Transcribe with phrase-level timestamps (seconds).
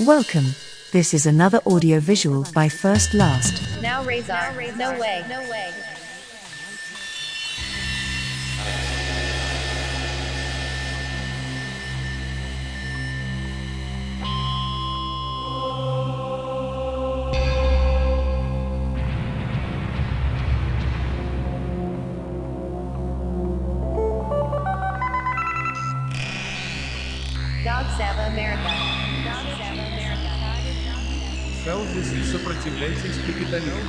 [0.00, 0.54] Welcome.
[0.92, 3.80] This is another audio visual by First Last.
[3.80, 4.52] Now Razor.
[4.76, 5.24] No way.
[5.26, 5.72] No way.
[27.64, 28.95] Dog Sava America.
[31.65, 32.01] Dog Sava America.
[32.01, 33.81] Felves e sопротивляйтесь капитализму.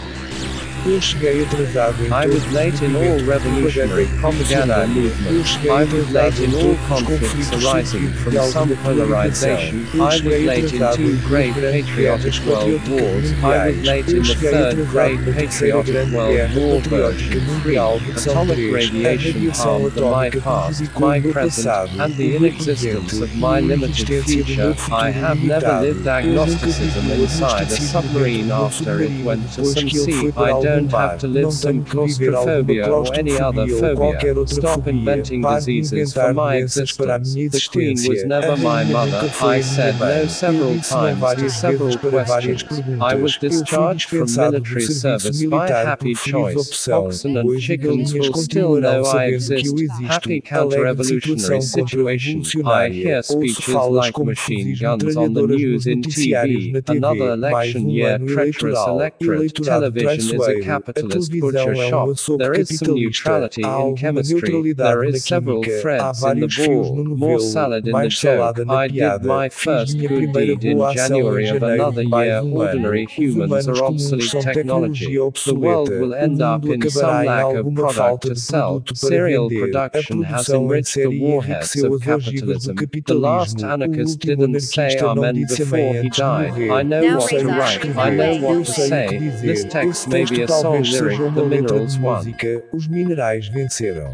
[0.85, 4.83] Eu cheguei atrasado em I was todos late os in all movimentos revolutionary de propaganda
[4.83, 5.47] Eu movements.
[5.47, 8.31] cheguei I was late atrasado in em all todos os conflicts conflitos arising surgidos from
[8.31, 9.57] de some alguma polarização.
[9.57, 9.77] polarization.
[9.95, 12.91] Eu I was cheguei late in atrasado two em great grandes patriotic guerras world patrióticas
[12.91, 13.31] wars.
[13.31, 13.85] I was mundiais.
[13.85, 16.81] late Eu in the cheguei third atrasado great na terceira patriotic grande world guerra war
[16.83, 18.07] patriótica version mundial, three.
[18.13, 18.73] versão Atomic 3.
[18.73, 22.11] A radiation radiação harmed the my atómica past, prejudicou my o meu present, passado, and
[22.17, 24.75] the o meu inexistence presente of my e a limited existência do meu future.
[24.75, 25.85] futuro I have never limitado.
[25.87, 29.90] lived Eu nunca agnosticism vivi o inside agnosticismo submarine um after it went to some
[29.90, 30.32] sea.
[30.38, 33.76] I don't have to live some tenho que viver alguma claustrophobia or any other claustrofobia
[33.76, 34.48] ou qualquer phobia.
[34.48, 37.68] Stop inventing diseases for my doenças para a minha existence.
[37.68, 39.30] The Queen was never my mother.
[39.42, 43.02] I said no several Eu disse não times to several vezes para várias questions.
[43.02, 46.88] I was discharged from military service by happy choice.
[46.88, 49.74] Oxen and chickens will still know I exist.
[50.08, 52.44] Happy counter-revolutionary situation.
[52.66, 56.82] I hear speeches like machine guns on the news in TV.
[56.88, 59.56] Another election um year, treacherous electorate.
[59.56, 62.38] Television is a capitalist butcher um shop.
[62.38, 64.74] There is some neutrality in chemistry.
[64.74, 66.96] There na several threads in the ball.
[67.06, 68.60] More salad in the joke.
[68.70, 72.42] I did my first good deed in boa ação em January of another year.
[72.42, 72.54] um.
[72.54, 75.16] Ordinary humans are obsolete technology.
[75.46, 78.84] The world will end up in some lack of product to sell.
[78.94, 82.76] Serial production has enriched the warheads of as ogivas do capitalism.
[83.06, 86.54] The last anarchist didn't say amen before he died.
[86.72, 87.94] I know what to Razor, write.
[87.96, 88.88] no I know way, what no to way.
[88.90, 89.18] say.
[89.20, 89.48] dizer.
[89.48, 91.12] This text Esse may be a texto song talvez lyric.
[91.18, 92.16] seja uma The letra Minerals de one.
[92.18, 92.64] música.
[92.74, 94.12] Os minerais venceram.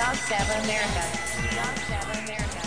[0.00, 0.16] Dog
[0.64, 1.04] America.
[1.56, 1.76] Dog
[2.24, 2.62] America.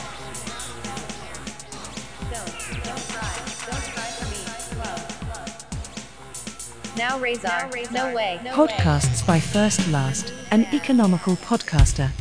[2.30, 2.54] Don't.
[2.84, 3.36] Don't cry.
[3.66, 4.42] Don't cry for me.
[4.78, 5.02] Love.
[6.96, 7.70] Now Razor.
[7.92, 8.40] No way.
[8.44, 8.68] No way.
[8.68, 12.12] Podcasts by First Last, an economical podcaster.